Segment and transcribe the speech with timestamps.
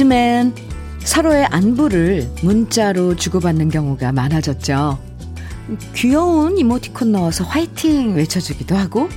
[0.00, 0.54] 요즘엔
[1.00, 4.98] 서로의 안부를 문자로 주고받는 경우가 많아졌죠.
[5.94, 9.10] 귀여운 이모티콘 넣어서 화이팅 외쳐주기도 하고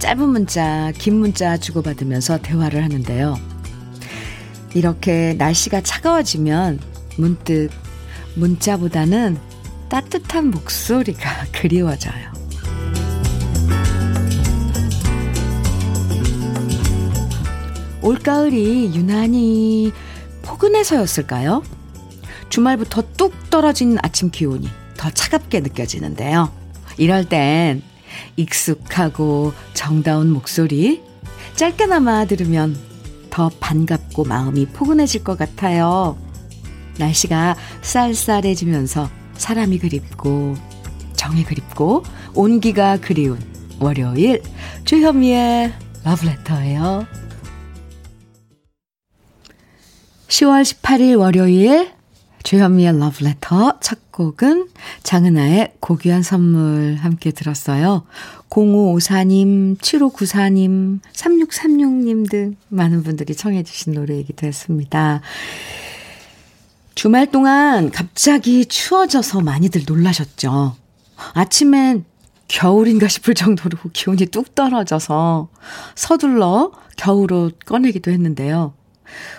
[0.00, 3.36] 짧은 문자, 긴 문자 주고받으면서 대화를 하는데요.
[4.74, 6.80] 이렇게 날씨가 차가워지면
[7.16, 7.68] 문득
[8.34, 9.38] 문자보다는
[9.88, 12.34] 따뜻한 목소리가 그리워져요.
[18.02, 19.92] 올가을이 유난히
[20.44, 21.62] 포근해서였을까요?
[22.48, 26.52] 주말부터 뚝 떨어진 아침 기온이 더 차갑게 느껴지는데요.
[26.98, 27.82] 이럴 땐
[28.36, 31.02] 익숙하고 정다운 목소리
[31.56, 32.76] 짧게나마 들으면
[33.30, 36.16] 더 반갑고 마음이 포근해질 것 같아요.
[36.98, 40.54] 날씨가 쌀쌀해지면서 사람이 그립고
[41.16, 43.40] 정이 그립고 온기가 그리운
[43.80, 44.42] 월요일
[44.84, 45.72] 주현미의
[46.04, 47.06] 러브레터예요.
[50.34, 51.92] 10월 18일 월요일
[52.42, 54.68] 주현미의 러브레터 첫 곡은
[55.04, 58.04] 장은아의 고귀한 선물 함께 들었어요.
[58.50, 65.20] 0554님, 7594님, 3636님 등 많은 분들이 청해 주신 노래이기도 했습니다.
[66.96, 70.74] 주말 동안 갑자기 추워져서 많이들 놀라셨죠.
[71.34, 72.04] 아침엔
[72.48, 75.48] 겨울인가 싶을 정도로 기온이 뚝 떨어져서
[75.94, 78.74] 서둘러 겨울옷 꺼내기도 했는데요.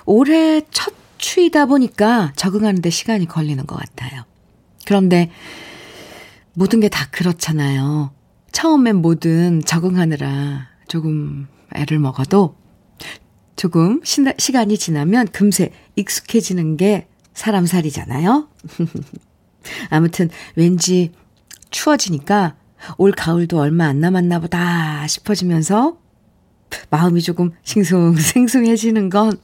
[0.05, 4.23] 올해 첫 추위다 보니까 적응하는데 시간이 걸리는 것 같아요.
[4.85, 5.31] 그런데
[6.53, 8.11] 모든 게 다 그렇잖아요.
[8.52, 12.55] 처음엔 뭐든 적응하느라 조금 애를 먹어도
[13.55, 18.47] 조금 시, 간이 지나면 금세 익숙해지는 게 사람 살이잖아요.
[19.90, 21.11] 아무튼 왠지
[21.72, 22.56] 추워지니까
[22.97, 25.97] 올 가을도 얼마 안 남았나 보다 싶어지면서
[26.90, 29.38] 마음이 조금 싱숭생숭해지는 건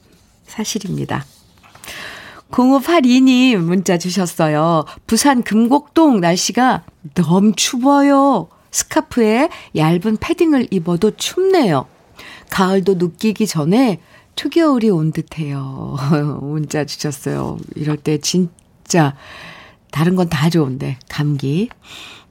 [0.52, 1.24] 사실입니다.
[2.50, 4.84] 0582님 문자 주셨어요.
[5.06, 8.48] 부산 금곡동 날씨가 너무 추워요.
[8.70, 11.86] 스카프에 얇은 패딩을 입어도 춥네요.
[12.50, 14.00] 가을도 느끼기 전에
[14.36, 15.96] 초겨울이 온 듯해요.
[16.42, 17.58] 문자 주셨어요.
[17.74, 19.16] 이럴 때 진짜
[19.90, 21.70] 다른 건 다 좋은데 감기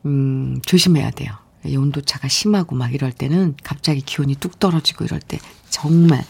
[0.06, 1.34] 음 조심해야 돼요.
[1.66, 5.40] 온도차가 심하고 막 이럴 때는 갑자기 기온이 뚝 떨어지고 이럴 때
[5.70, 6.24] 정말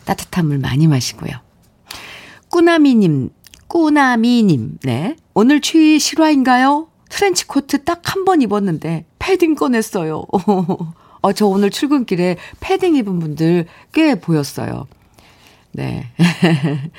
[0.00, 1.32] 따뜻한 물 많이 마시고요.
[2.48, 3.30] 꾸나미님,
[3.68, 5.16] 꾸나미님, 네.
[5.34, 6.88] 오늘 추위 실화인가요?
[7.08, 10.24] 트렌치 코트 딱 한 번 입었는데 패딩 꺼냈어요.
[11.22, 14.86] 어, 저 오늘 출근길에 패딩 입은 분들 꽤 보였어요.
[15.72, 16.10] 네.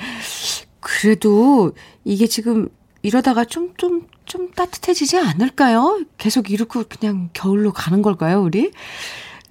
[0.80, 1.72] 그래도
[2.04, 2.68] 이게 지금
[3.02, 6.00] 이러다가 좀, 좀, 좀 따뜻해지지 않을까요?
[6.18, 8.70] 계속 이렇게 그냥 겨울로 가는 걸까요, 우리?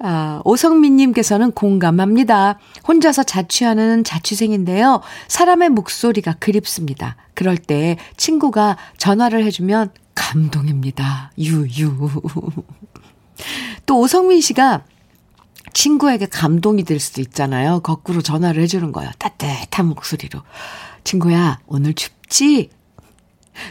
[0.06, 2.60] 아, 오성민님께서는 공감합니다.
[2.86, 5.02] 혼자서 자취하는 자취생인데요.
[5.30, 7.16] 사람의 목소리가 그립습니다.
[7.34, 11.32] 그럴 때 친구가 전화를 해주면 감동입니다.
[11.38, 12.10] 유유.
[13.86, 14.84] 또 오성민 씨가
[15.72, 17.80] 친구에게 감동이 될 수도 있잖아요.
[17.80, 19.10] 거꾸로 전화를 해주는 거예요.
[19.20, 20.42] 따뜻한 목소리로.
[21.06, 22.72] 친구야, 오늘 춥지?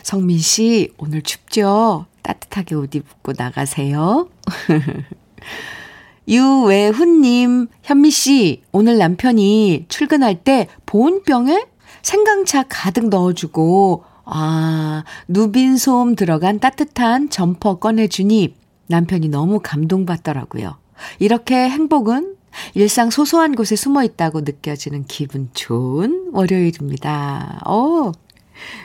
[0.03, 2.07] 성민 씨, 오늘 춥죠?
[2.23, 4.31] 따뜻하게 옷 입고 나가세요.
[6.29, 11.67] 유외훈님, 현미씨, 오늘 남편이 출근할 때 보온병에
[12.03, 18.55] 생강차 가득 넣어주고, 아, 누빈 소음 들어간 따뜻한 점퍼 꺼내주니
[18.87, 20.77] 남편이 너무 감동받더라고요.
[21.19, 22.37] 이렇게 행복은
[22.75, 27.63] 일상 소소한 곳에 숨어 있다고 느껴지는 기분 좋은 월요일입니다.
[27.69, 28.13] 오,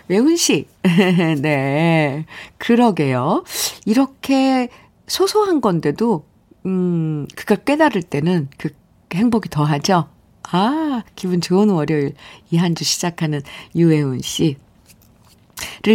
[0.08, 0.66] 외훈 씨.
[1.42, 2.26] 네.
[2.58, 3.44] 그러게요.
[3.86, 4.70] 이렇게
[5.08, 6.24] 소소한 건데도
[6.68, 8.70] 음, 그걸 깨달을 때는 그
[9.14, 10.10] 행복이 더하죠.
[10.52, 12.14] 아, 기분 좋은 월요일
[12.52, 13.42] 이 한 주 시작하는
[13.76, 14.58] 유혜운 씨를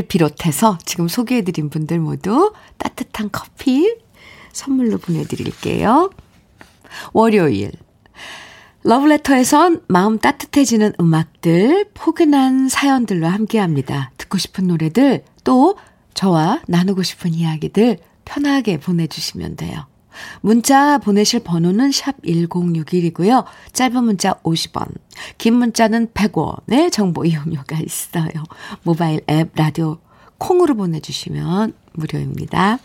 [0.08, 3.94] 비롯해서 지금 소개해드린 분들 모두 따뜻한 커피
[4.52, 6.10] 선물로 보내드릴게요.
[7.12, 7.72] 월요일
[8.84, 14.10] 러브레터에선 마음 따뜻해지는 음악들, 포근한 사연들로 함께합니다.
[14.18, 15.76] 듣고 싶은 노래들, 또
[16.14, 19.86] 저와 나누고 싶은 이야기들 편하게 보내주시면 돼요.
[20.40, 23.44] 문자 보내실 번호는 샵 1061이고요.
[23.72, 24.88] 짧은 문자 50원,
[25.38, 28.30] 긴 문자는 100원의 정보 이용료가 있어요.
[28.82, 29.98] 모바일 앱 라디오
[30.38, 32.78] 콩으로 보내주시면 무료입니다.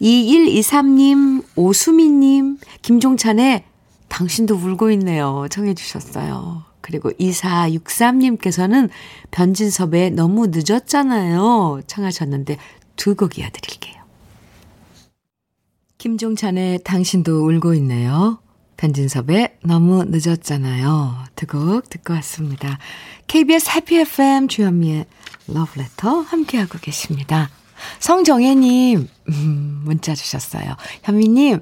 [0.00, 3.64] 2123님, 오수미님, 김종찬의
[4.08, 5.46] 당신도 울고 있네요.
[5.50, 6.64] 청해주셨어요.
[6.80, 8.90] 그리고 2463님께서는
[9.32, 11.80] 변진섭의 너무 늦었잖아요.
[11.86, 12.58] 청하셨는데
[12.94, 13.95] 두 곡 이어드릴게요.
[15.98, 18.38] 김종찬의 당신도 울고 있네요.
[18.76, 21.24] 변진섭의 너무 늦었잖아요.
[21.34, 22.78] 두 곡 듣고 왔습니다.
[23.26, 25.06] KBS 해피 FM 주현미의
[25.48, 27.48] 러브레터 함께하고 계십니다.
[27.98, 30.76] 성정혜님, 음, 문자 주셨어요.
[31.02, 31.60] 현미님,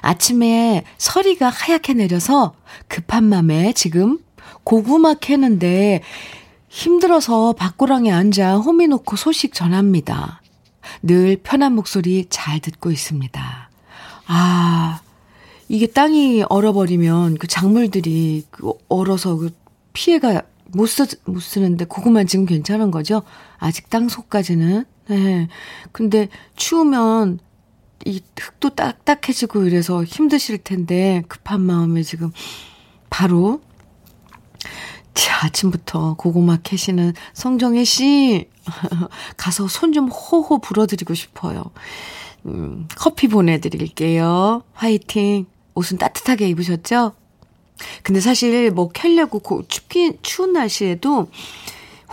[0.00, 2.54] 아침에 서리가 하얗게 내려서
[2.88, 4.18] 급한 맘에 지금
[4.64, 6.02] 고구마 캐는데
[6.68, 10.40] 힘들어서 밖구랑에 앉아 호미 놓고 소식 전합니다.
[11.02, 13.70] 늘 편한 목소리 잘 듣고 있습니다.
[14.26, 15.00] 아,
[15.68, 19.50] 이게 땅이 얼어버리면 그 작물들이 그 얼어서 그
[19.92, 23.22] 피해가 못, 쓰, 못 쓰는데 고구마 지금 괜찮은 거죠?
[23.58, 24.84] 아직 땅 속까지는.
[25.08, 25.48] 네.
[25.92, 27.38] 근데 추우면
[28.06, 32.32] 이 흙도 딱딱해지고 이래서 힘드실 텐데 급한 마음에 지금
[33.10, 33.60] 바로
[35.14, 38.48] 자, 아침부터 고구마 캐시는 성정혜 씨
[39.36, 41.64] 가서 손 좀 호호 불어드리고 싶어요.
[42.46, 44.62] 음, 커피 보내드릴게요.
[44.72, 45.46] 화이팅.
[45.74, 47.12] 옷은 따뜻하게 입으셨죠?
[48.02, 51.28] 근데 사실 뭐 캘려고 고, 춥긴 추운 날씨에도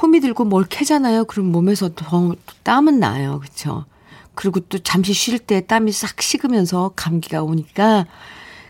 [0.02, 1.26] 호미 들고 뭘 캐잖아요.
[1.26, 3.40] 그럼 몸에서 더 땀은 나요.
[3.40, 3.86] 그쵸?
[4.34, 8.08] 그리고 또 잠시 쉴 때 땀이 싹 식으면서 감기가 오니까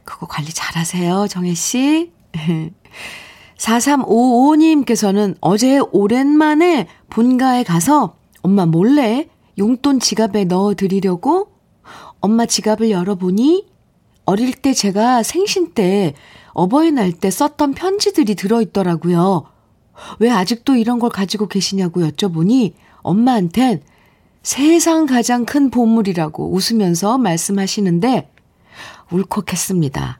[0.03, 1.27] 그거 관리 잘 하세요.
[1.29, 2.11] 정혜 씨.
[3.57, 11.51] 4355님께서는 어제 오랜만에 본가에 가서 엄마 몰래 용돈 지갑에 넣어 드리려고
[12.19, 13.67] 엄마 지갑을 열어보니
[14.25, 16.13] 어릴 때 제가 생신 때
[16.53, 19.45] 어버이날 때 썼던 편지들이 들어있더라고요.
[20.19, 23.81] 왜 아직도 이런 걸 가지고 계시냐고 여쭤보니 엄마한텐
[24.43, 28.31] 세상 가장 큰 보물이라고 웃으면서 말씀하시는데
[29.11, 30.19] 울컥했습니다.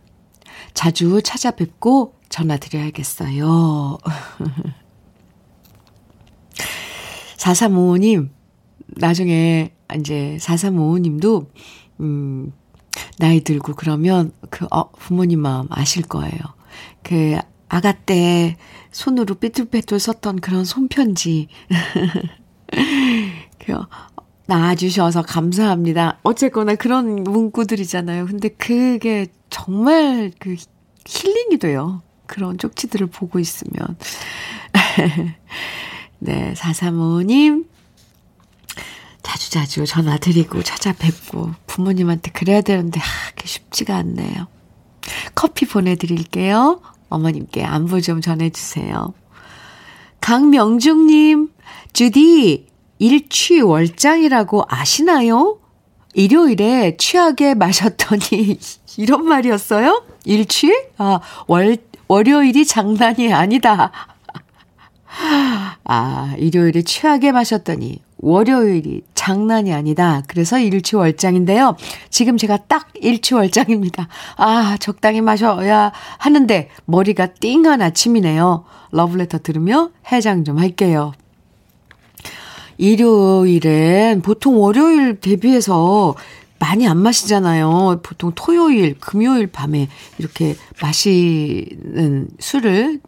[0.73, 3.97] 자주 찾아뵙고 전화드려야겠어요.
[7.37, 8.29] 4355님,
[8.91, 11.47] 나중에 이제 4355님도,
[11.99, 12.53] 음,
[13.17, 16.39] 나이 들고 그러면 그, 어, 부모님 마음 아실 거예요.
[17.03, 17.37] 그,
[17.69, 18.57] 아가 때
[18.91, 21.47] 손으로 삐뚤빼뚤 썼던 그런 손편지.
[23.59, 23.73] 그,
[24.47, 26.19] 낳아주셔서 감사합니다.
[26.23, 28.25] 어쨌거나 그런 문구들이잖아요.
[28.25, 30.55] 근데 그게 정말 그
[31.05, 32.01] 힐링이 돼요.
[32.27, 33.97] 그런 쪽지들을 보고 있으면.
[36.19, 37.65] 네, 435님.
[39.23, 43.03] 자주자주 전화드리고 찾아뵙고 부모님한테 그래야 되는데, 아,
[43.35, 44.47] 그게 쉽지가 않네요.
[45.35, 46.81] 커피 보내드릴게요.
[47.09, 49.13] 어머님께 안부 좀 전해주세요.
[50.21, 51.49] 강명중님,
[51.93, 52.67] 주디,
[52.99, 55.59] 일취월장이라고 아시나요?
[56.13, 58.59] 일요일에 취하게 마셨더니
[58.97, 60.03] 이런 말이었어요?
[60.25, 60.71] 일취?
[60.97, 61.77] 아, 월,
[62.07, 63.91] 월요일이 장난이 아니다.
[65.83, 70.23] 아, 일요일에 취하게 마셨더니 월요일이 장난이 아니다.
[70.25, 71.75] 그래서 일취월장인데요.
[72.09, 74.07] 지금 제가 딱 일취월장입니다.
[74.35, 78.65] 아, 적당히 마셔야 하는데 머리가 띵한 아침이네요.
[78.89, 81.13] 러브레터 들으며 해장 좀 할게요.
[82.79, 86.15] 일요일엔 보통 월요일 대비해서
[86.61, 88.01] 많이 안 마시잖아요.
[88.03, 92.99] 보통 토요일, 금요일 밤에 이렇게 마시는 술을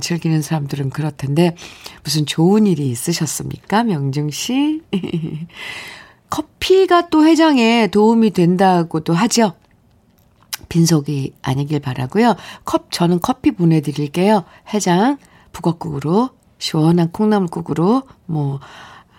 [0.00, 1.56] 즐기는 사람들은 그렇텐데
[2.04, 3.82] 무슨 좋은 일이 있으셨습니까?
[3.82, 4.80] 명중 씨?
[6.30, 9.54] 커피가 또 해장에 도움이 된다고도 하죠.
[10.68, 12.36] 빈속이 아니길 바라고요.
[12.64, 14.44] 컵 저는 커피 보내 드릴게요.
[14.72, 15.18] 해장
[15.50, 18.60] 북엇국으로 시원한 콩나물국으로 뭐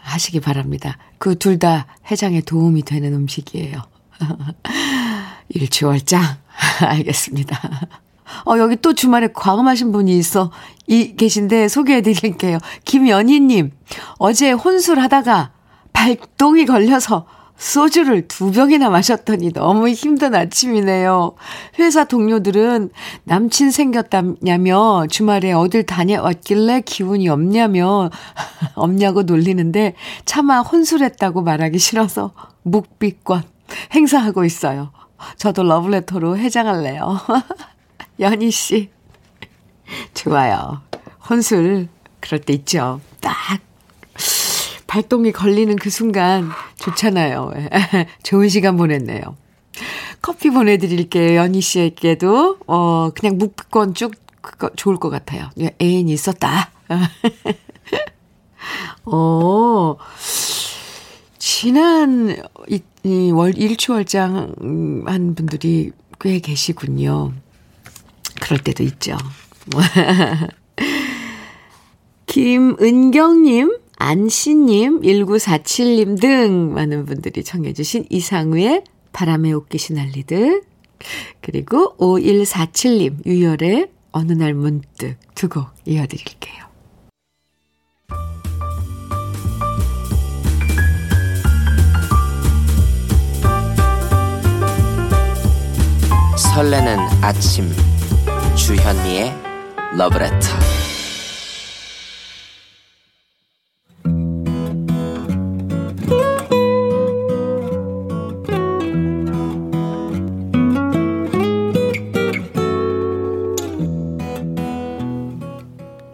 [0.02, 0.98] 하시기 바랍니다.
[1.18, 3.82] 그 둘 다 해장에 도움이 되는 음식이에요.
[5.50, 6.22] 일취월장.
[6.86, 7.60] 알겠습니다.
[8.46, 10.52] 어, 여기 또 주말에 과음하신 분이 있어,
[10.88, 12.60] 이, 계신데 소개해 드릴게요.
[12.86, 13.72] 김연희님,
[14.18, 15.52] 어제 혼술 하다가
[15.94, 17.26] 발동이 걸려서
[17.62, 21.36] 소주를 두 병이나 마셨더니 너무 힘든 아침이네요.
[21.78, 22.90] 회사 동료들은
[23.26, 28.10] 남친 생겼다냐며 주말에 어딜 다녀왔길래 기운이 없냐며
[28.74, 29.94] 없냐고 놀리는데
[30.26, 33.44] 차마 혼술했다고 말하기 싫어서 묵비권
[33.94, 34.92] 행사하고 있어요.
[35.38, 37.20] 저도 러브레터로 해장할래요.
[38.20, 38.90] 연희 씨.
[40.16, 40.82] 좋아요.
[41.30, 41.90] 혼술
[42.22, 43.02] 그럴 때 있죠.
[43.20, 43.60] 딱
[44.92, 47.54] 발동이 걸리는 그 순간 좋잖아요.
[48.24, 49.22] 좋은 시간 보냈네요.
[50.22, 51.38] 커피 보내드릴게요.
[51.38, 55.50] 연희 씨에게도, 어, 그냥 묵건 쭉, 그거 좋을 것 같아요.
[55.62, 56.72] 예, 애인이 있었다.
[59.06, 59.96] 어,
[61.40, 62.36] 지난,
[62.68, 64.56] 이, 이 월, 일추월장
[65.06, 67.32] 한 분들이 꽤 계시군요.
[68.42, 69.16] 그럴 때도 있죠.
[72.28, 80.64] 김은경님, 안씨님, 1947님 등 많은 분들이 청해주신 이상우의 바람에 옷깃이 날리듯
[81.42, 86.62] 그리고 5147님, 유열의 어느 날 문득 두 곡 이어드릴게요.
[96.56, 97.70] 설레는 아침
[98.56, 99.34] 주현미의
[99.98, 100.81] 러브레터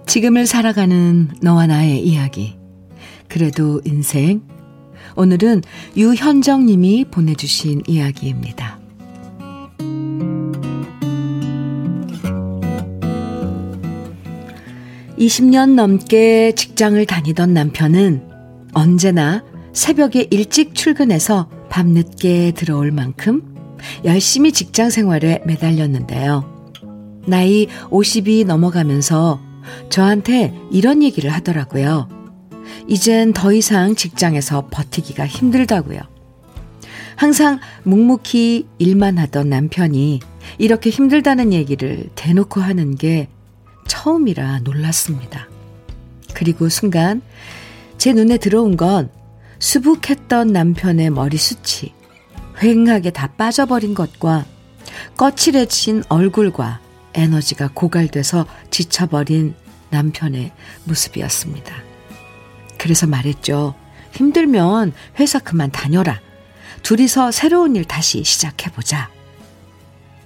[0.07, 2.55] 지금을 살아가는 너와 나의 이야기.
[3.27, 4.41] 그래도 인생.
[5.17, 5.63] 오늘은
[5.97, 8.79] 유현정 님이 보내주신 이야기입니다.
[15.19, 18.29] 20년 넘게 직장을 다니던 남편은
[18.73, 23.41] 언제나 새벽에 일찍 출근해서 밤늦게 들어올 만큼
[24.05, 26.57] 열심히 직장 생활에 매달렸는데요.
[27.27, 29.46] 나이 50이 넘어가면서
[29.89, 32.09] 저한테 이런 얘기를 하더라고요.
[32.87, 35.99] 이젠 더 이상 직장에서 버티기가 힘들다고요.
[37.15, 40.19] 항상 묵묵히 일만 하던 남편이
[40.59, 43.27] 이렇게 힘들다는 얘기를 대놓고 하는 게
[43.87, 45.47] 처음이라 놀랐습니다.
[46.33, 47.21] 그리고 순간
[47.97, 49.09] 제 눈에 들어온 건
[49.59, 51.93] 수북했던 남편의 머리숱이
[52.59, 54.45] 휑하게 다 빠져버린 것과
[55.15, 56.79] 거칠해진 얼굴과
[57.17, 59.55] 에너지가 고갈돼서 지쳐버린
[59.89, 60.51] 남편의
[60.85, 61.75] 모습이었습니다.
[62.77, 63.75] 그래서 말했죠.
[64.13, 66.21] 힘들면 회사 그만 다녀라.
[66.83, 69.09] 둘이서 새로운 일 다시 시작해보자.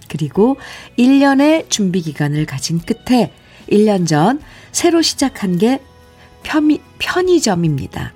[0.10, 0.58] 그리고
[1.00, 3.34] 1년의 준비 기간을 가진 끝에
[3.70, 4.42] 1년 전
[4.74, 5.80] 새로 시작한 게
[6.44, 8.14] 편의, 편의점입니다.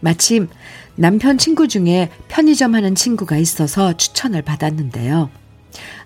[0.00, 0.48] 마침
[0.94, 5.30] 남편 친구 중에 편의점 하는 친구가 있어서 추천을 받았는데요.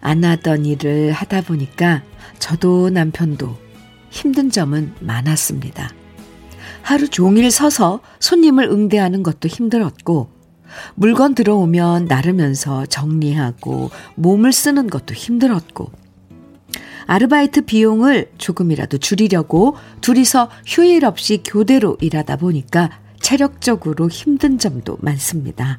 [0.00, 2.02] 안 하던 일을 하다 보니까
[2.38, 3.56] 저도 남편도
[4.11, 5.90] 힘든 점은 많았습니다.
[6.82, 10.30] 하루 종일 서서 손님을 응대하는 것도 힘들었고,
[10.94, 15.90] 물건 들어오면 나르면서 정리하고 몸을 쓰는 것도 힘들었고,
[17.06, 25.78] 아르바이트 비용을 조금이라도 줄이려고 둘이서 휴일 없이 교대로 일하다 보니까 체력적으로 힘든 점도 많습니다.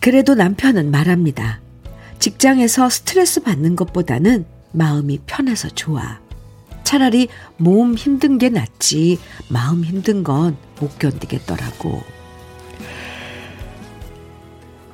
[0.00, 1.61] 그래도 남편은 말합니다.
[2.22, 6.20] 직장에서 스트레스 받는 것보다는 마음이 편해서 좋아.
[6.84, 7.26] 차라리
[7.56, 12.04] 몸 힘든 게 낫지 마음 힘든 건 못 견디겠더라고.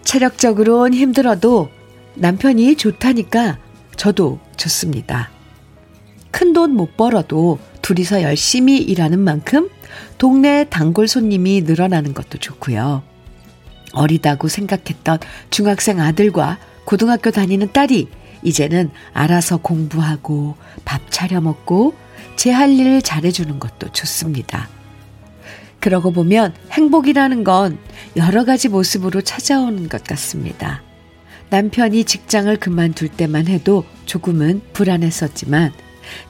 [0.05, 1.69] 체력적으론 힘들어도
[2.15, 3.59] 남편이 좋다니까
[3.97, 5.29] 저도 좋습니다.
[6.31, 9.69] 큰 돈 못 벌어도 둘이서 열심히 일하는 만큼
[10.17, 13.03] 동네 단골 손님이 늘어나는 것도 좋고요.
[13.93, 15.19] 어리다고 생각했던
[15.51, 16.59] 중학생 아들과
[16.89, 18.09] 고등학교 다니는 딸이
[18.43, 20.55] 이제는 알아서 공부하고
[20.87, 21.93] 밥 차려 먹고
[22.35, 24.71] 제 할 일을 잘해주는 것도 좋습니다.
[25.81, 27.79] 그러고 보면 행복이라는 건
[28.17, 30.83] 여러 가지 모습으로 찾아오는 것 같습니다.
[31.51, 35.75] 남편이 직장을 그만둘 때만 해도 조금은 불안했었지만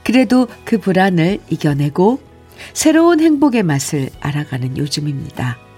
[0.03, 2.21] 그래도 그 불안을 이겨내고
[2.73, 5.68] 새로운 행복의 맛을 알아가는 요즘입니다.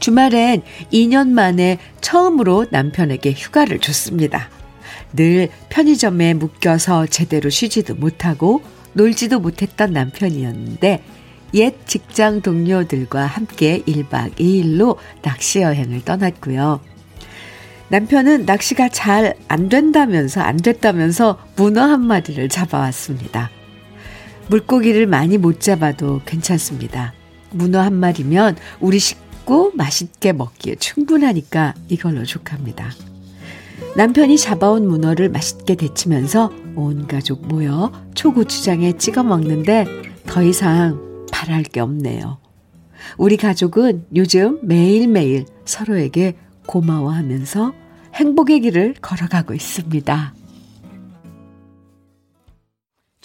[0.00, 0.62] 주말엔
[0.92, 4.50] 2년 만에 처음으로 남편에게 휴가를 줬습니다.
[5.12, 8.62] 늘 편의점에 묶여서 제대로 쉬지도 못하고
[8.92, 11.02] 놀지도 못했던 남편이었는데
[11.54, 16.80] 옛 직장 동료들과 함께 1박 2일로 낚시 여행을 떠났고요.
[17.88, 23.50] 남편은 낚시가 잘 안 된다면서 안 됐다면서 문어 한 마리를 잡아왔습니다.
[24.48, 27.14] 물고기를 많이 못 잡아도 괜찮습니다.
[27.50, 29.25] 문어 한 마리면 우리 식구
[29.74, 32.90] 맛있게 먹기에 충분하니까 이걸로 족합니다.
[33.96, 39.86] 남편이 잡아온 문어를 맛있게 데치면서 온 가족 모여 초고추장에 찍어 먹는데
[40.26, 42.38] 더 이상 바랄 게 없네요.
[43.16, 46.36] 우리 가족은 요즘 매일매일 서로에게
[46.66, 47.72] 고마워하면서
[48.14, 50.34] 행복의 길을 걸어가고 있습니다.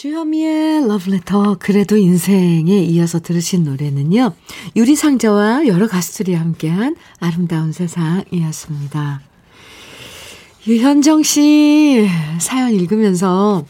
[0.01, 4.33] 주현미의 러브레터 그래도 인생에 이어서 들으신 노래는요.
[4.75, 9.21] 유리상자와 여러 가수들이 함께한 아름다운 세상이었습니다.
[10.65, 13.63] 유현정 씨 사연 읽으면서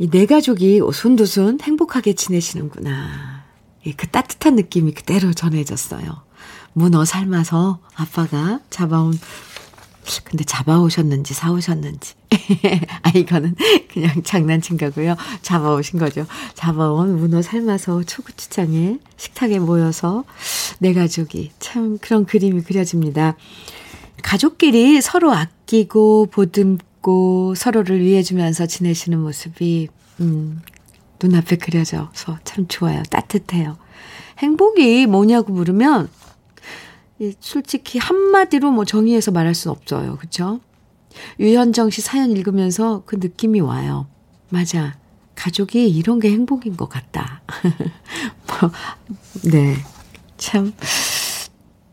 [0.00, 3.44] 이 내 가족이 오순도순 행복하게 지내시는구나.
[3.96, 6.24] 그 따뜻한 느낌이 그대로 전해졌어요.
[6.72, 9.16] 문어 삶아서 아빠가 잡아온
[10.24, 12.14] 근데 잡아오셨는지 사오셨는지.
[13.02, 13.54] 아, 이거는
[13.92, 15.16] 그냥 장난친 거고요.
[15.42, 16.26] 잡아오신 거죠.
[16.54, 20.24] 잡아온 문어 삶아서 초고추장에 식탁에 모여서
[20.78, 23.36] 내 가족이 참 그런 그림이 그려집니다.
[24.22, 29.88] 가족끼리 서로 아, 아끼고 보듬고 서로를 위해주면서 지내시는 모습이,
[30.20, 30.62] 음,
[31.20, 33.02] 눈앞에 그려져서 참 좋아요.
[33.10, 33.76] 따뜻해요.
[34.38, 36.08] 행복이 뭐냐고 물으면,
[37.40, 40.16] 솔직히 한마디로 뭐 정의해서 말할 수는 없어요.
[40.16, 40.60] 그쵸?
[41.40, 44.06] 유현정 씨 사연 읽으면서 그 느낌이 와요.
[44.50, 44.98] 맞아.
[45.34, 47.42] 가족이 이런 게 행복인 것 같다.
[48.46, 48.70] 뭐,
[49.50, 49.76] 네.
[50.36, 50.72] 참.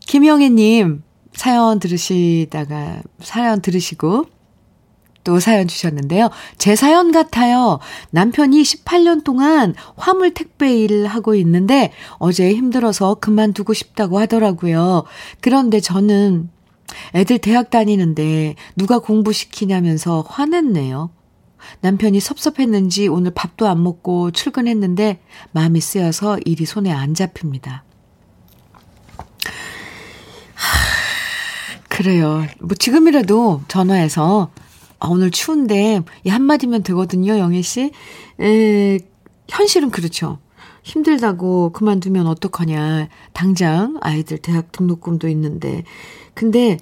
[0.00, 1.02] 김영애님,
[1.34, 4.26] 사연 들으시다가, 사연 들으시고,
[5.24, 6.30] 또 사연 주셨는데요.
[6.58, 7.80] 제 사연 같아요.
[8.10, 15.04] 남편이 18년 동안 화물 택배 일을 하고 있는데 어제 힘들어서 그만두고 싶다고 하더라고요.
[15.40, 16.50] 그런데 저는
[17.14, 21.10] 애들 대학 다니는데 누가 공부시키냐면서 화냈네요.
[21.80, 25.20] 남편이 섭섭했는지 오늘 밥도 안 먹고 출근했는데
[25.52, 27.84] 마음이 쓰여서 일이 손에 안 잡힙니다.
[31.88, 32.44] 그래요.
[32.60, 34.50] 뭐 지금이라도 전화해서
[35.04, 37.90] 아, 오늘 추운데 이 한마디면 되거든요, 영애 씨.
[38.40, 38.98] 에,
[39.48, 40.38] 현실은 그렇죠.
[40.82, 43.08] 힘들다고 그만두면 어떡하냐.
[43.34, 45.84] 당장 아이들 대학 등록금도 있는데.
[46.32, 46.78] 근데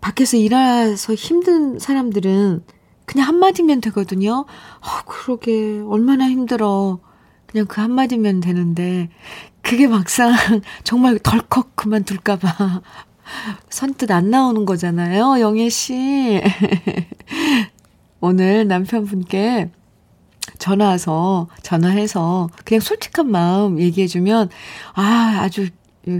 [0.00, 2.64] 밖에서 일해서 힘든 사람들은
[3.06, 4.44] 그냥 한마디면 되거든요.
[4.80, 5.84] 아, 그러게.
[5.86, 6.98] 얼마나 힘들어.
[7.46, 9.08] 그냥 그 한마디면 되는데,
[9.62, 10.32] 그게 막상
[10.82, 12.82] 정말 덜컥 그만둘까봐
[13.70, 16.40] 선뜻 안 나오는 거잖아요, 영애 씨.
[18.20, 19.70] 오늘 남편분께
[20.58, 24.50] 전화해서, 전화해서 그냥 솔직한 마음 얘기해주면,
[24.94, 25.68] 아, 아주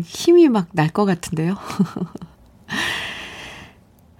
[0.05, 1.57] 힘이 막 날 것 같은데요.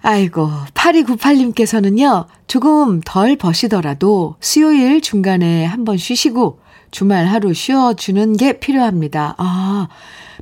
[0.01, 6.59] 아이고, 8298님께서는요, 조금 덜 버시더라도 수요일 중간에 한 번 쉬시고
[6.91, 9.35] 주말 하루 쉬어주는 게 필요합니다.
[9.37, 9.87] 아,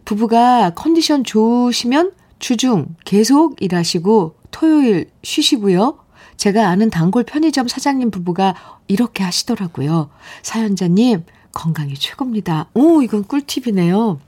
[0.03, 5.99] 부부가 컨디션 좋으시면 주중 계속 일하시고 토요일 쉬시고요.
[6.35, 8.55] 제가 아는 단골 편의점 사장님 부부가
[8.87, 10.09] 이렇게 하시더라고요.
[10.41, 11.23] 사연자님,
[11.53, 12.69] 건강이 최고입니다.
[12.73, 14.19] 오, 이건 꿀팁이네요.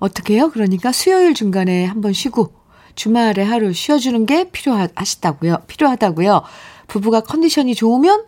[0.00, 0.50] 어떻게 해요?
[0.52, 2.52] 그러니까 수요일 중간에 한번 쉬고
[2.96, 5.58] 주말에 하루 쉬어주는 게 필요하시다고요.
[5.68, 6.42] 필요하다고요.
[6.88, 8.24] 부부가 컨디션이 좋으면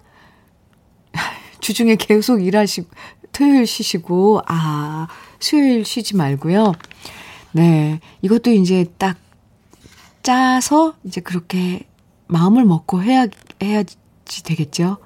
[1.61, 2.89] 주중에 계속 일하시고
[3.33, 5.09] 토요일 쉬시고 아
[5.41, 6.73] 수요일 쉬지 말고요.
[7.57, 9.16] 네 이것도 이제 딱
[10.23, 11.87] 짜서 이제 그렇게
[12.27, 13.27] 마음을 먹고 해야
[13.62, 13.97] 해야지
[14.45, 14.99] 되겠죠.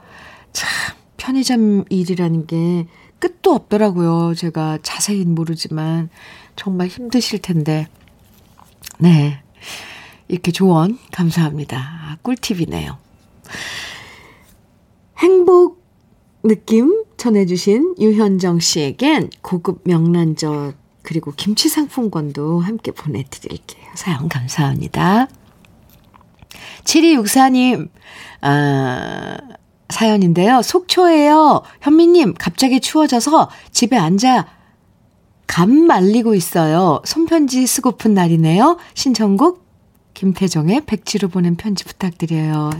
[0.52, 0.68] 참
[1.16, 2.88] 편의점 일이라는 게
[3.20, 4.34] 끝도 없더라고요.
[4.34, 6.10] 제가 자세히는 모르지만
[6.56, 7.86] 정말 힘드실 텐데
[8.98, 9.40] 네
[10.26, 12.18] 이렇게 조언 감사합니다.
[12.22, 12.98] 꿀팁이네요.
[15.18, 15.84] 행복
[16.42, 23.84] 느낌 전해주신 유현정 씨에겐 고급 명란젓 그리고 김치 상품권도 함께 보내드릴게요.
[23.94, 25.28] 사연 감사합니다.
[26.84, 27.88] 7264님,
[28.42, 29.36] 아,
[29.88, 30.62] 사연인데요.
[30.62, 31.62] 속초에요.
[31.80, 34.46] 현미님, 갑자기 추워져서 집에 앉아
[35.46, 37.02] 감 말리고 있어요.
[37.04, 38.78] 손편지 쓰고픈 날이네요.
[38.94, 39.66] 신청곡
[40.14, 42.70] 김태정의 백지로 보낸 편지 부탁드려요.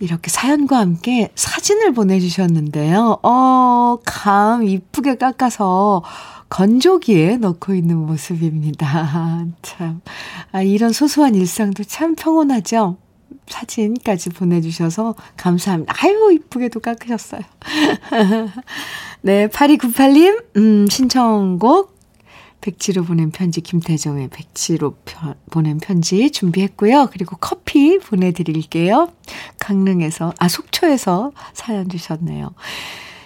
[0.00, 3.18] 이렇게 사연과 함께 사진을 보내주셨는데요.
[3.22, 6.02] 어, 감 이쁘게 깎아서
[6.48, 9.46] 건조기에 넣고 있는 모습입니다.
[9.62, 10.00] 참.
[10.52, 12.96] 아, 이런 소소한 일상도 참 평온하죠?
[13.46, 15.94] 사진까지 보내주셔서 감사합니다.
[15.98, 17.42] 아유, 이쁘게도 깎으셨어요.
[19.22, 21.98] 네, 8298님, 음, 신청곡
[22.60, 27.08] 백지로 보낸 편지 김태정의 백지로 편, 보낸 편지 준비했고요.
[27.12, 29.12] 그리고 커피 보내드릴게요.
[29.60, 32.52] 강릉에서 아 속초에서 사연 주셨네요.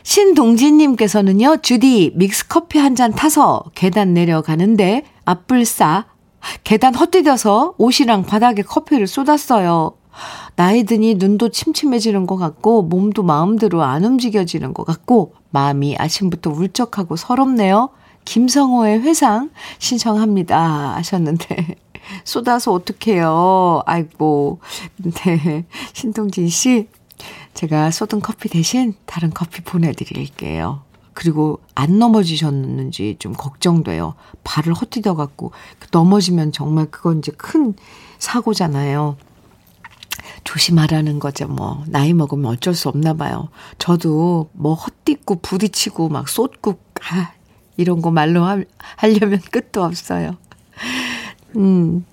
[0.03, 1.59] 신동진님께서는요.
[1.63, 6.05] 주디 믹스커피 한 잔 타서 계단 내려가는데 앞불싸
[6.65, 9.93] 계단 헛디뎌서 옷이랑 바닥에 커피를 쏟았어요.
[10.57, 17.17] 나이 드니 눈도 침침해지는 것 같고 몸도 마음대로 안 움직여지는 것 같고 마음이 아침부터 울적하고
[17.17, 17.89] 서럽네요.
[18.27, 20.95] 김성호의 회상 신청합니다.
[20.97, 21.77] 하셨는데,
[22.25, 23.83] 쏟아서 어떡해요.
[23.87, 24.61] 아이고.
[24.97, 25.65] 네.
[25.93, 26.89] 신동진 씨,
[27.55, 30.83] 제가 쏟은 커피 대신 다른 커피 보내드릴게요.
[31.15, 34.15] 그리고 안 넘어지셨는지 좀 걱정돼요.
[34.45, 35.53] 발을 헛디뎌 갖고
[35.91, 37.75] 넘어지면 정말 그건 이제 큰
[38.19, 39.17] 사고잖아요.
[40.45, 41.85] 조심하라는 거죠, 뭐.
[41.87, 43.49] 나이 먹으면 어쩔 수 없나 봐요.
[43.79, 46.79] 저도 뭐 헛디고 부딪히고 막 쏟고,
[47.11, 47.33] 아,
[47.77, 48.63] 이런 거 말로 하,
[48.97, 50.37] 하려면 끝도 없어요.
[51.57, 52.05] 음.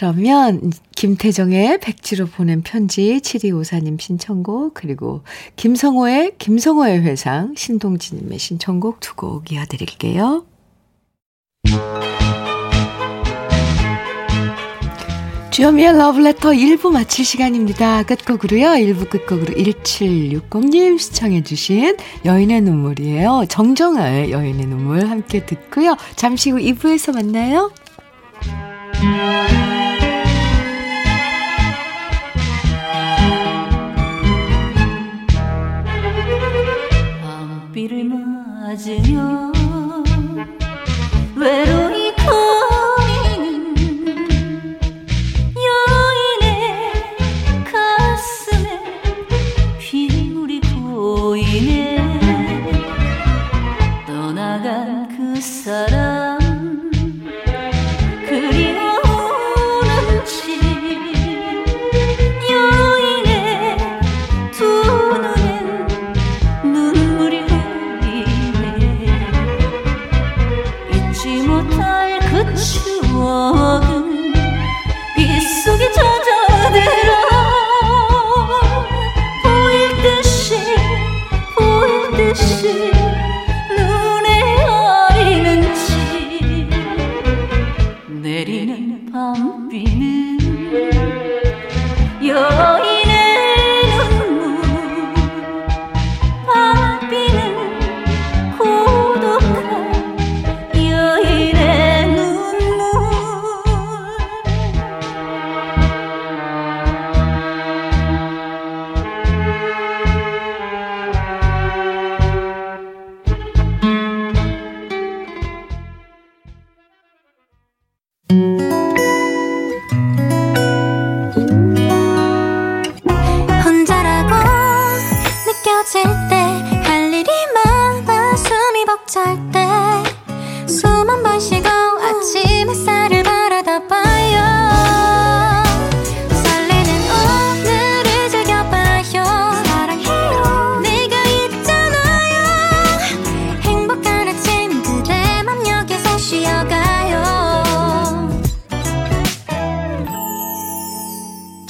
[0.00, 5.20] 그러면 김태정의 백지로 보낸 편지 7254님 신청곡 그리고
[5.56, 10.46] 김성호의 김성호의 회상 신동진님의 신청곡 두 곡 이어드릴게요.
[15.50, 18.04] 주여미의 러브레터 1부 마칠 시간입니다.
[18.04, 18.68] 끝곡으로요.
[18.68, 23.44] 1부 끝곡으로 1760님 시청해주신 여인의 눈물이에요.
[23.50, 25.98] 정정아의 여인의 눈물 함께 듣고요.
[26.16, 27.70] 잠시 후 2부에서 만나요.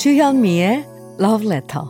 [0.00, 0.86] 주현미의
[1.20, 1.84] Love Letter.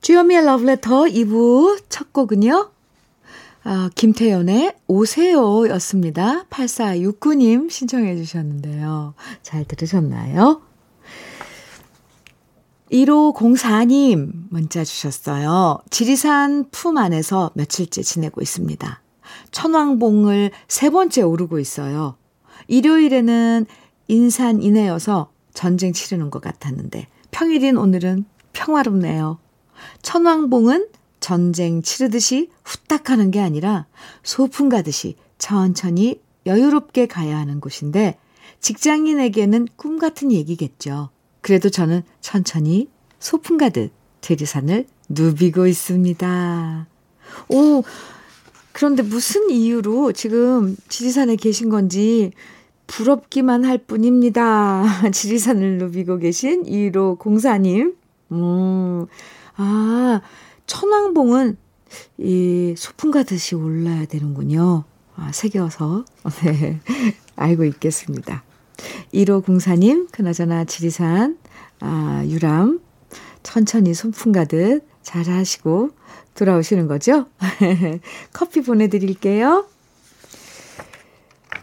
[0.00, 2.70] 주현미의 Love Letter 2부 첫 곡은요.
[3.64, 6.44] 아, 김태연의 오세요 였습니다.
[6.44, 9.12] 8469님 신청해 주셨는데요.
[9.42, 10.62] 잘 들으셨나요?
[12.90, 15.78] 1504님 문자 주셨어요.
[15.90, 19.00] 지리산 품 안에서 며칠째 지내고 있습니다.
[19.50, 22.16] 천왕봉을 세 번째 오르고 있어요.
[22.68, 23.66] 일요일에는
[24.08, 29.38] 인산 인해여서 전쟁 치르는 것 같았는데 평일인 오늘은 평화롭네요.
[30.02, 33.86] 천왕봉은 전쟁 치르듯이 후딱 하는 게 아니라
[34.22, 38.16] 소풍 가듯이 천천히 여유롭게 가야 하는 곳인데
[38.60, 41.10] 직장인에게는 꿈 같은 얘기겠죠.
[41.46, 42.88] 그래도 저는 천천히
[43.20, 46.88] 소풍 가듯 대리산을 누비고 있습니다.
[47.50, 47.84] 오,
[48.72, 52.32] 그런데 무슨 이유로 지금 지리산에 계신 건지
[52.88, 54.82] 부럽기만 할 뿐입니다.
[55.14, 57.94] 지리산을 누비고 계신 1호 공사님.
[58.32, 59.06] 음,
[59.54, 60.20] 아,
[60.66, 61.58] 천왕봉은
[62.18, 64.82] 이 소풍 가듯이 올라야 되는군요.
[65.14, 66.06] 아, 새겨서.
[66.42, 66.80] 네.
[67.36, 68.42] 알고 있겠습니다.
[69.12, 71.38] 1호 공사님, 그나저나 지리산,
[71.80, 72.80] 아, 유람,
[73.42, 75.90] 천천히 소풍 가듯 잘 하시고
[76.34, 77.26] 돌아오시는 거죠?
[78.32, 79.66] 커피 보내드릴게요.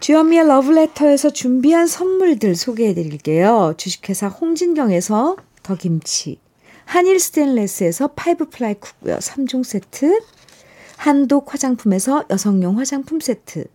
[0.00, 3.74] 주현미의 러브레터에서 준비한 선물들 소개해 드릴게요.
[3.76, 6.38] 주식회사 홍진경에서 더김치,
[6.84, 10.20] 한일 스테인레스에서 five ply cookware 3종 세트,
[10.96, 13.66] 한독 화장품에서 여성용 화장품 세트,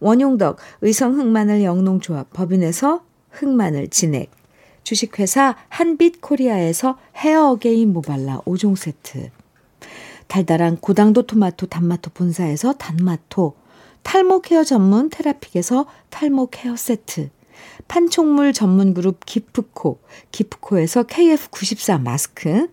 [0.00, 4.30] 원용덕 의성 흑마늘 영농조합 법인에서 흑마늘 진액,
[4.82, 9.30] 주식회사 한빛코리아에서 헤어 어게인 모발라 5종 세트,
[10.26, 13.54] 달달한 고당도 토마토 단마토 본사에서 단마토,
[14.02, 17.30] 탈모 care 전문 테라픽에서 탈모 care 세트,
[17.88, 22.68] 판촉물 전문 그룹 기프코, 기프코에서 KF94 마스크,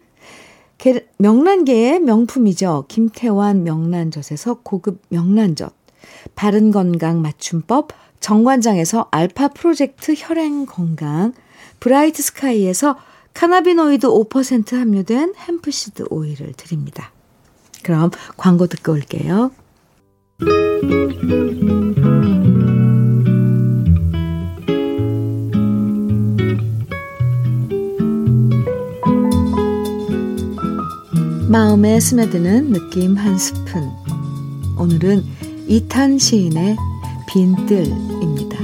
[1.17, 2.85] 명란계의 명품이죠.
[2.89, 5.73] 김태환 명란젓에서 고급 명란젓,
[6.35, 7.89] 바른 건강 맞춤법
[8.19, 11.33] 정관장에서 알파 프로젝트 혈행 건강,
[11.79, 12.97] 브라이트 스카이에서
[13.33, 17.11] cannabinoid 5% 함유된 hemp seed oil을 드립니다.
[17.83, 19.51] 그럼 광고 듣고 올게요.
[31.49, 33.91] 마음에 스며드는 느낌 한 스푼.
[34.79, 35.23] 오늘은
[35.67, 36.77] 이탄 시인의
[37.27, 38.57] 빈뜰입니다.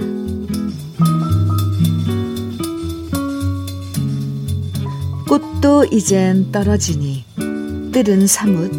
[5.28, 7.24] 꽃도 이젠 떨어지니
[7.92, 8.72] 뜰은 사뭇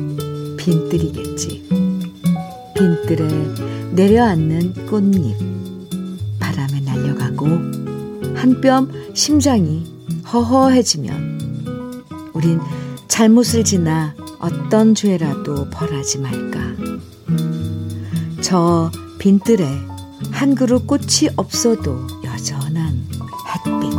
[0.56, 1.68] 빈뜰이겠지.
[2.76, 3.26] 빈뜰에
[3.92, 5.36] 내려앉는 꽃잎
[6.38, 7.46] 바람에 날려가고
[8.34, 9.84] 한 뼘 심장이
[10.32, 11.40] 허허해지면
[12.32, 12.60] 우린
[13.08, 16.60] 잘못을 지나 어떤 죄라도 벌하지 말까.
[18.50, 19.64] 저 빈뜰에
[20.32, 23.06] 한 그루 꽃이 없어도 여전한
[23.46, 23.92] 햇빛.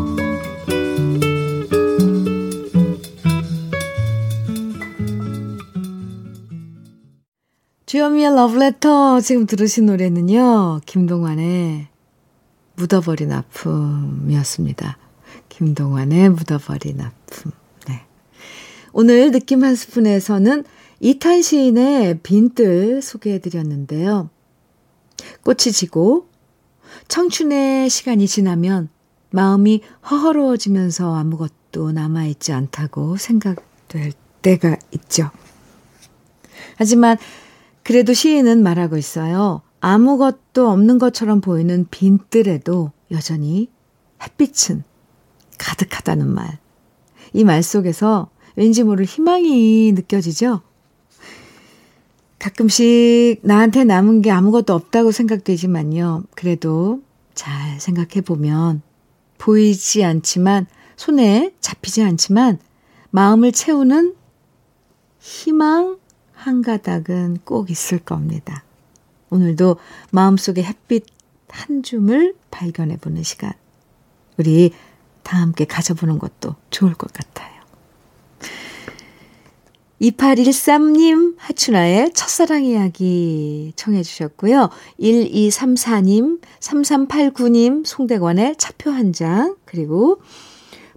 [7.86, 10.82] 주현미의 러브레터 지금 들으신 노래는요.
[10.86, 11.88] 김동완의
[12.76, 14.98] 묻어버린 아픔이었습니다.
[15.48, 17.54] 김동완의 묻어버린 아픔.
[17.88, 18.02] 네.
[18.92, 20.66] 오늘 느낌 한 스푼에서는
[21.00, 24.30] 이탄 시인의 빈뜰 소개해드렸는데요.
[25.44, 26.28] 꽃이 지고
[27.08, 28.90] 청춘의 시간이 지나면
[29.32, 35.30] 마음이 허허로워지면서 아무것도 남아있지 않다고 생각될 때가 있죠.
[36.78, 37.18] 하지만
[37.84, 39.62] 그래도 시인은 말하고 있어요.
[39.80, 43.70] 아무것도 없는 것처럼 보이는 빈뜰에도 여전히
[44.22, 44.84] 햇빛은
[45.58, 46.60] 가득하다는 말.
[47.34, 50.62] 이 말 속에서 왠지 모를 희망이 느껴지죠?
[52.42, 56.24] 가끔씩 나한테 남은 게 아무것도 없다고 생각되지만요.
[56.36, 57.04] 그래도
[57.36, 58.82] 잘 생각해 보면
[59.38, 62.58] 보이지 않지만 손에 잡히지 않지만
[63.12, 64.16] 마음을 채우는
[65.20, 66.00] 희망
[66.34, 68.64] 한 가닥은 꼭 있을 겁니다.
[69.30, 69.78] 오늘도
[70.10, 71.06] 마음속에 햇빛
[71.48, 73.54] 한 줌을 발견해 보는 시간.
[74.38, 74.74] 우리
[75.22, 77.51] 다 함께 가져보는 것도 좋을 것 같아요.
[80.02, 84.70] 2813님, 하춘아의 첫사랑 이야기 청해 주셨고요.
[85.00, 90.20] 1234님, 3389님, 송대관의 차표 한 장, 그리고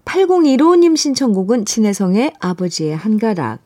[0.06, 3.60] 8015님 신청곡은 진혜성의 아버지의 한가락,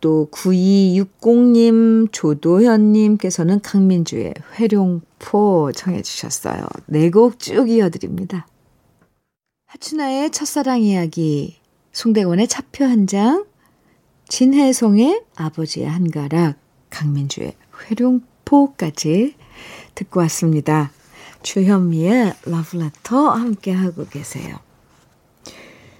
[0.00, 6.60] 또 9260님, 조도현님께서는 강민주의 회룡포 청해 주셨어요.
[6.86, 8.46] 네 곡 쭉 이어드립니다.
[9.66, 11.56] 하춘아의 첫사랑 이야기,
[11.92, 13.46] 송대원의 차표 한 장,
[14.28, 16.56] 진혜성의 아버지의 한가락,
[16.90, 17.54] 강민주의
[17.90, 19.34] 회룡포까지
[19.94, 20.92] 듣고 왔습니다.
[21.42, 24.56] 주현미의 러브레터 함께하고 계세요.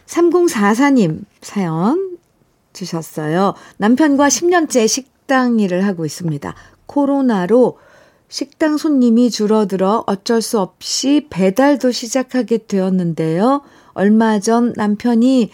[0.06, 2.18] 3044님 사연
[2.72, 3.54] 주셨어요.
[3.78, 6.54] 남편과 10년째 식당 일을 하고 있습니다.
[6.86, 7.78] 코로나로
[8.28, 13.62] 식당 손님이 줄어들어 어쩔 수 없이 배달도 시작하게 되었는데요.
[13.94, 15.50] 얼마 전 남편이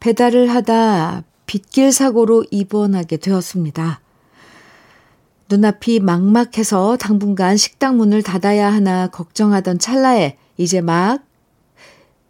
[0.00, 4.00] 배달을 하다 빗길 사고로 입원하게 되었습니다.
[5.50, 11.24] 눈앞이 막막해서 당분간 식당 문을 닫아야 하나 걱정하던 찰나에 이제 막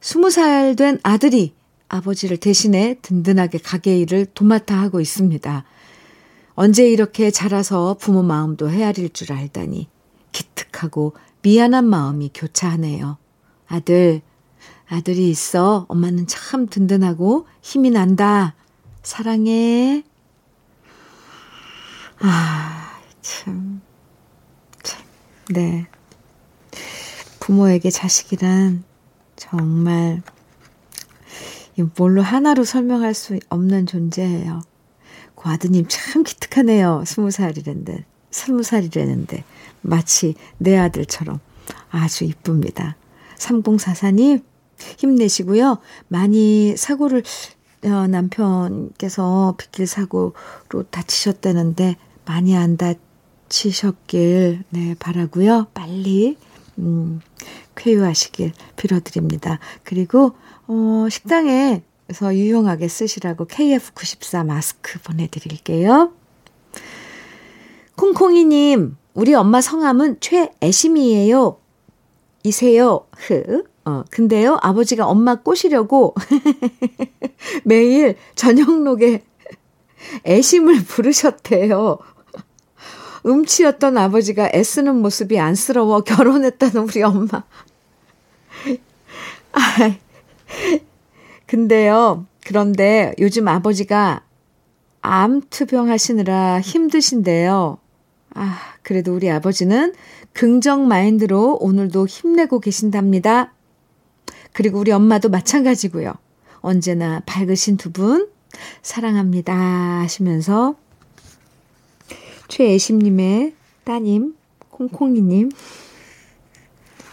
[0.00, 1.52] 20살 된 아들이
[1.88, 5.64] 아버지를 대신해 든든하게 가게 일을 도맡아 하고 있습니다.
[6.54, 9.88] 언제 이렇게 자라서 부모 마음도 헤아릴 줄 알다니
[10.31, 13.16] 기특하고 미안한 마음이 교차하네요.
[13.66, 14.22] 아들,
[14.88, 15.87] 아들이 있어.
[15.88, 18.54] 엄마는 참 든든하고 힘이 난다.
[19.09, 20.05] 사랑해.
[22.21, 23.81] 아, 참.
[24.83, 25.03] 참.
[25.49, 25.87] 네.
[27.40, 28.85] 부모에게 자식이란
[29.35, 30.21] 정말
[31.97, 34.61] 뭘로 하나로 설명할 수 없는 존재예요.
[35.35, 37.05] 그 아드님 참 기특하네요.
[37.07, 39.42] 스무 살이랬는데, 스무 살이랬는데,
[39.81, 41.40] 마치 내 아들처럼
[41.88, 42.97] 아주 이쁩니다.
[43.38, 44.44] 3044님,
[44.99, 45.79] 힘내시고요.
[46.09, 55.67] 많이 사고를, 어, 남편께서 빗길 사고로 다치셨다는데, 많이 안 다치셨길, 네, 바라고요.
[55.75, 56.37] 빨리,
[56.79, 57.21] 음,
[57.75, 59.59] 쾌유하시길 빌어드립니다.
[59.85, 60.33] 그리고
[60.67, 66.12] 어, 식당에서 유용하게 쓰시라고 KF94 마스크 보내드릴게요.
[67.97, 71.59] 콩콩이님, 우리 엄마 성함은 최애심이에요.
[72.45, 73.07] 이세요.
[73.17, 73.64] 흐.
[73.88, 76.14] 어, 근데요, 아버지가 엄마 꼬시려고
[77.64, 79.22] 매일 저녁록에
[80.27, 81.96] 애심을 부르셨대요.
[83.24, 87.44] 음치였던 아버지가 애쓰는 모습이 안쓰러워 결혼했다는 우리 엄마.
[89.53, 89.96] 아,
[91.46, 94.22] 근데요, 그런데 요즘 아버지가
[95.01, 97.79] 암투병 하시느라 힘드신데요.
[98.35, 99.94] 아, 그래도 우리 아버지는
[100.35, 103.55] 긍정 마인드로 오늘도 힘내고 계신답니다.
[104.59, 106.14] 그리고 우리 엄마도 마찬가지고요.
[106.62, 108.29] 언제나 밝으신 두 분,
[108.83, 110.75] 사랑합니다 하시면서
[112.49, 114.35] 최애심님의 따님
[114.71, 115.51] 콩콩이님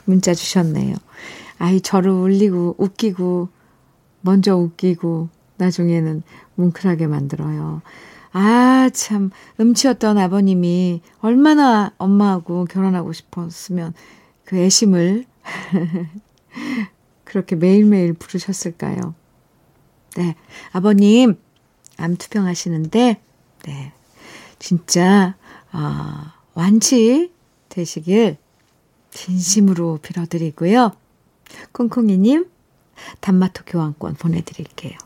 [0.06, 0.96] 문자 주셨네요.
[1.60, 3.50] 아이 저를 울리고 웃기고
[4.22, 6.24] 먼저 웃기고 나중에는
[6.56, 7.84] 뭉클하게 만들어요.
[8.32, 9.30] 아, 참,
[9.60, 13.94] 음치였던 아버님이 얼마나 엄마하고 결혼하고 싶었으면
[14.46, 15.26] 그 애심을
[17.36, 19.14] 그렇게 매일매일 부르셨을까요?
[20.16, 20.38] 네.
[20.72, 21.38] 아버님,
[21.98, 23.22] 암 투병 하시는데,
[23.64, 23.92] 네.
[24.58, 25.36] 진짜,
[25.70, 27.34] 아, 완치
[27.68, 28.38] 되시길
[29.12, 30.94] 진심으로 빌어드리고요.
[31.74, 32.50] 콩콩이님,
[33.20, 34.98] 단마토 교환권 보내드릴게요.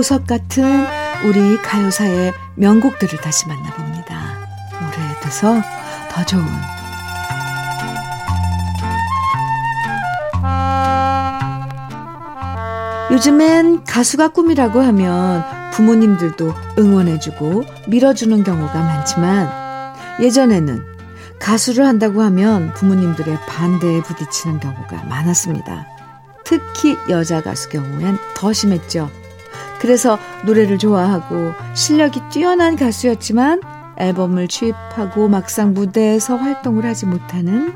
[0.00, 0.64] 보석 같은
[1.26, 4.16] 우리 가요사의 명곡들을 다시 만나봅니다.
[4.80, 5.60] 오래돼서
[6.10, 6.42] 더 좋은
[13.10, 19.52] 요즘엔 가수가 꿈이라고 하면 부모님들도 응원해주고 밀어주는 경우가 많지만
[20.18, 20.82] 예전에는
[21.38, 25.86] 가수를 한다고 하면 부모님들의 반대에 부딪히는 경우가 많았습니다.
[26.44, 29.19] 특히 여자 가수 경우엔 더 심했죠.
[29.80, 33.62] 그래서 노래를 좋아하고 실력이 뛰어난 가수였지만
[33.96, 37.72] 앨범을 취입하고 막상 무대에서 활동을 하지 못하는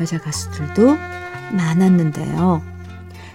[0.00, 0.96] 여자 가수들도
[1.52, 2.62] 많았는데요.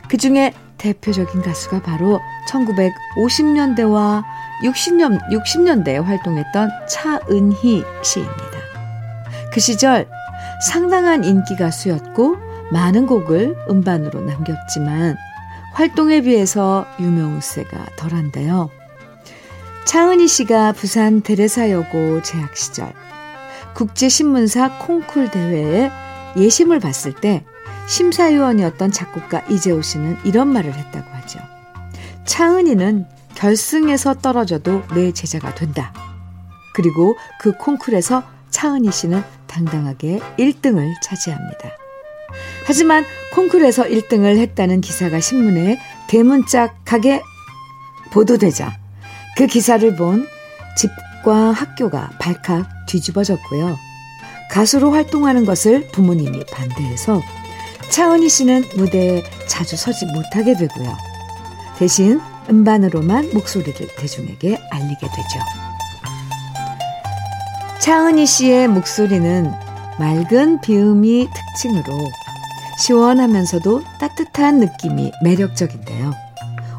[0.07, 2.19] 그 중에 대표적인 가수가 바로
[2.49, 4.23] 1950년대와
[4.63, 8.59] 60년, 60년대에 활동했던 차은희 씨입니다.
[9.53, 10.07] 그 시절
[10.67, 12.37] 상당한 인기 가수였고
[12.71, 15.15] 많은 곡을 음반으로 남겼지만
[15.79, 18.69] 활동에 비해서 유명세가 덜한데요.
[19.85, 22.91] 차은희 씨가 부산 대레사여고 재학 시절
[23.75, 25.89] 국제신문사 콩쿨 대회에
[26.35, 27.45] 예심을 봤을 때
[27.87, 31.39] 심사위원이었던 작곡가 이재호 씨는 이런 말을 했다고 하죠.
[32.25, 35.93] 차은희는 결승에서 떨어져도 내 제자가 된다.
[36.73, 41.69] 그리고 그 콩쿨에서 차은희 씨는 당당하게 1등을 차지합니다.
[42.69, 43.03] 하지만
[43.33, 47.19] 콩쿨에서 1등을 했다는 기사가 신문에 대문짝하게
[48.11, 48.77] 보도되자
[49.35, 50.27] 그 기사를 본
[50.77, 53.75] 집과 학교가 발칵 뒤집어졌고요.
[54.51, 57.23] 가수로 활동하는 것을 부모님이 반대해서
[57.89, 60.95] 차은희 씨는 무대에 자주 서지 못하게 되고요.
[61.79, 65.39] 대신 음반으로만 목소리를 대중에게 알리게 되죠.
[67.79, 69.51] 차은희 씨의 목소리는
[69.97, 72.09] 맑은 비음이 특징으로
[72.79, 76.13] 시원하면서도 따뜻한 느낌이 매력적인데요.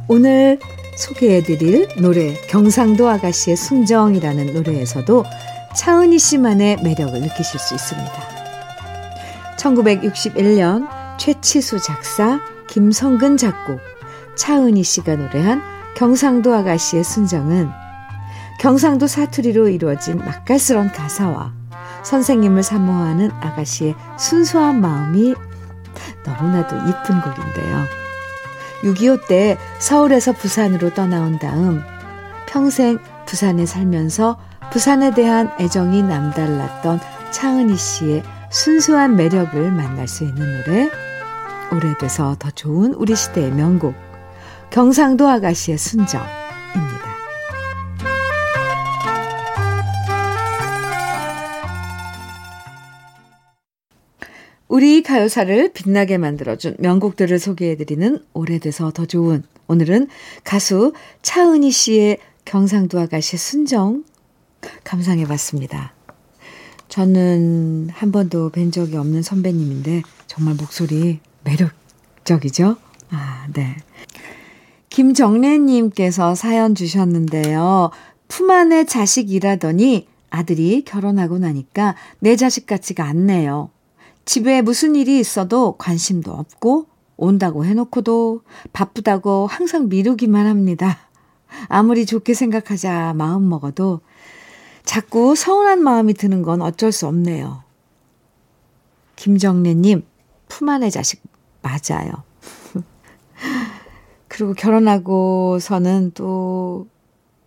[0.09, 0.59] 오늘
[0.97, 5.25] 소개해드릴 노래 경상도 아가씨의 순정이라는 노래에서도
[5.77, 8.13] 차은희 씨만의 매력을 느끼실 수 있습니다.
[9.57, 13.79] 1961년 최치수 작사, 김성근 작곡,
[14.37, 15.63] 차은희 씨가 노래한
[15.97, 17.69] 경상도 아가씨의 순정은
[18.59, 21.53] 경상도 사투리로 이루어진 맛깔스런 가사와
[22.03, 25.35] 선생님을 사모하는 아가씨의 순수한 마음이
[26.24, 27.85] 너무나도 이쁜 곡인데요.
[28.83, 31.83] 6.25 때 서울에서 부산으로 떠나온 다음
[32.48, 34.38] 평생 부산에 살면서
[34.70, 37.00] 부산에 대한 애정이 남달랐던
[37.31, 40.90] 차은희 씨의 순수한 매력을 만날 수 있는 노래
[41.72, 43.94] 오래돼서 더 좋은 우리 시대의 명곡
[44.70, 47.10] 경상도 아가씨의 순정입니다.
[54.71, 60.07] 우리 가요사를 빛나게 만들어준 명곡들을 소개해드리는 오래돼서 더 좋은 오늘은
[60.45, 64.05] 가수 차은희 씨의 경상도 아가씨 순정
[64.85, 65.93] 감상해봤습니다.
[66.89, 72.77] 저는 한 번도 뵌 적이 없는 선배님인데 정말 목소리 매력적이죠?
[73.11, 73.75] 아, 네.
[74.89, 77.91] 김정래님께서 사연 주셨는데요.
[78.29, 83.71] 품 안에 자식이라더니 아들이 결혼하고 나니까 내 자식 같지가 않네요.
[84.25, 88.43] 집에 무슨 일이 있어도 관심도 없고 온다고 해놓고도
[88.73, 90.99] 바쁘다고 항상 미루기만 합니다.
[91.68, 94.01] 아무리 좋게 생각하자 마음 먹어도
[94.85, 97.62] 자꾸 서운한 마음이 드는 건 어쩔 수 없네요.
[99.16, 100.05] 김정래님,
[100.49, 101.23] 품 안의 자식
[101.62, 102.11] 맞아요.
[104.29, 106.87] 그리고 결혼하고서는 또,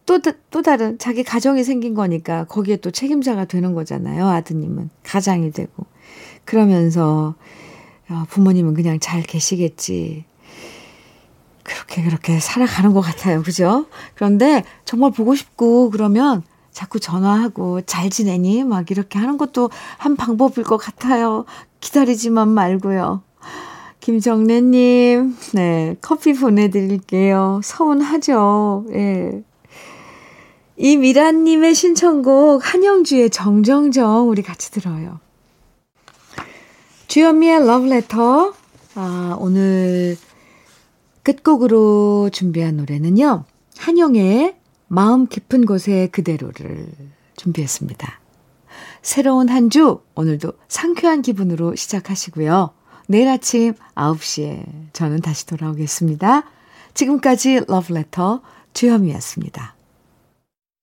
[0.06, 0.20] 또,
[0.52, 4.28] 또 다른 자기 가정이 생긴 거니까 거기에 또 책임자가 되는 거잖아요.
[4.28, 4.90] 아드님은.
[5.02, 5.86] 가장이 되고.
[6.46, 7.36] 그러면서
[8.10, 10.26] 어, 부모님은 그냥 잘 계시겠지.
[11.64, 13.42] 그렇게 그렇게 살아가는 것 같아요.
[13.42, 13.86] 그죠?
[14.16, 18.64] 그런데 정말 보고 싶고 그러면 자꾸 전화하고 잘 지내니?
[18.64, 21.46] 막 이렇게 하는 것도 한 방법일 것 같아요.
[21.80, 23.22] 기다리지만 말고요.
[24.00, 27.62] 김정래님, 네, 커피 보내드릴게요.
[27.64, 28.86] 서운하죠?
[28.92, 29.44] 예.
[30.76, 35.20] 이미란님의 신청곡, 한영주의 정정정, 우리 같이 들어요.
[37.14, 38.56] 주현미의 러브레터,
[38.96, 40.18] 아, 오늘
[41.22, 43.44] 끝곡으로 준비한 노래는요,
[43.78, 44.56] 한영의
[44.88, 46.88] 마음 깊은 곳에 그대로를
[47.36, 48.20] 준비했습니다.
[49.04, 52.72] 새로운 한 주, 오늘도 상쾌한 기분으로 시작하시고요.
[53.08, 56.46] 내일 아침 9시에 저는 다시 돌아오겠습니다.
[56.96, 58.42] 지금까지 러브레터
[58.74, 59.73] 주현미였습니다.